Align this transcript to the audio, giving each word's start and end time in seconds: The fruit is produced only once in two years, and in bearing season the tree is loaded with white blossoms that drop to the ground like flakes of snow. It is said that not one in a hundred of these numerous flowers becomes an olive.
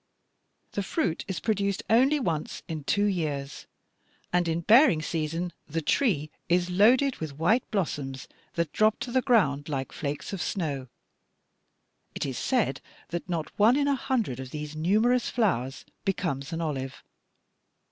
The 0.71 0.81
fruit 0.81 1.23
is 1.27 1.39
produced 1.39 1.83
only 1.87 2.19
once 2.19 2.63
in 2.67 2.83
two 2.85 3.05
years, 3.05 3.67
and 4.33 4.47
in 4.47 4.61
bearing 4.61 5.03
season 5.03 5.53
the 5.67 5.83
tree 5.83 6.31
is 6.49 6.71
loaded 6.71 7.17
with 7.17 7.37
white 7.37 7.69
blossoms 7.69 8.27
that 8.55 8.73
drop 8.73 8.97
to 9.01 9.11
the 9.11 9.21
ground 9.21 9.69
like 9.69 9.91
flakes 9.91 10.33
of 10.33 10.41
snow. 10.41 10.87
It 12.15 12.25
is 12.25 12.39
said 12.39 12.81
that 13.09 13.29
not 13.29 13.51
one 13.59 13.75
in 13.77 13.87
a 13.87 13.93
hundred 13.93 14.39
of 14.39 14.49
these 14.49 14.75
numerous 14.75 15.29
flowers 15.29 15.85
becomes 16.03 16.51
an 16.51 16.61
olive. 16.61 17.03